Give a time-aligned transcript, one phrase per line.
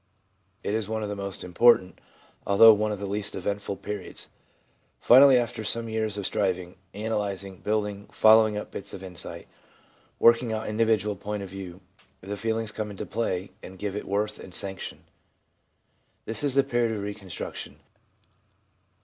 [0.63, 1.99] It is one of the most important,
[2.43, 4.29] although one of the least eventful periods.
[4.99, 9.47] Finally, after some years of striving, analysing, building, following up bits of insight,
[10.17, 11.81] w r orking out an individual point of view,
[12.19, 15.03] the feelings come into play and give it worth and sanction.
[16.25, 17.77] This is the period of reconstruction.